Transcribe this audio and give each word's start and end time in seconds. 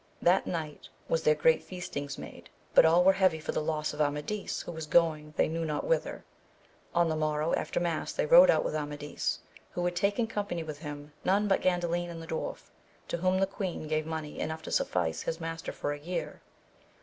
That 0.19 0.47
night 0.47 0.89
was 1.07 1.21
there 1.21 1.35
great 1.35 1.61
feastings 1.63 2.17
made, 2.17 2.49
but 2.73 2.85
all 2.87 3.03
were 3.03 3.13
heavy 3.13 3.39
for 3.39 3.51
the 3.51 3.61
loss 3.61 3.93
of 3.93 4.01
Amadis, 4.01 4.61
who 4.63 4.71
was 4.71 4.87
going 4.87 5.35
they 5.37 5.47
knew 5.47 5.63
not 5.63 5.85
whither. 5.85 6.25
On 6.95 7.05
AMADIS 7.05 7.13
OF 7.13 7.19
GAUL, 7.19 7.19
237 7.19 7.19
the 7.19 7.25
morrow 7.27 7.61
after 7.61 7.79
mass 7.79 8.13
they 8.13 8.25
rode 8.25 8.49
out 8.49 8.65
with 8.65 8.73
Amadis, 8.73 9.41
who 9.69 9.83
would 9.83 9.95
take 9.95 10.17
in 10.17 10.25
company 10.25 10.63
with 10.63 10.79
him 10.79 11.13
none 11.23 11.47
but 11.47 11.61
Gan 11.61 11.81
dalin 11.81 12.09
and 12.09 12.19
the 12.19 12.25
dwarf, 12.25 12.71
to 13.09 13.17
whom 13.17 13.39
the 13.39 13.45
queen 13.45 13.87
gave 13.87 14.07
money 14.07 14.39
enough 14.39 14.63
to 14.63 14.71
suffice 14.71 15.21
his 15.21 15.39
master 15.39 15.71
for 15.71 15.93
a 15.93 15.99
year. 15.99 16.41